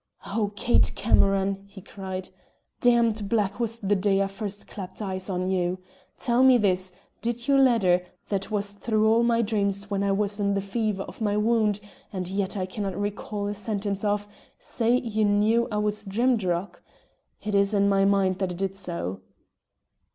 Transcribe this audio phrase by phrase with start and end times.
[0.25, 2.27] "Oh, Kate Cameron," he cried,
[2.79, 5.77] "damned black was the day I first clapt eyes on you!
[6.17, 10.39] Tell me this, did your letter, that was through all my dreams when I was
[10.39, 11.79] in the fever of my wound,
[12.11, 14.27] and yet that I cannot recall a sentence of,
[14.57, 16.81] say you knew I was Drimdarroch?
[17.43, 19.21] It is in my mind that it did so."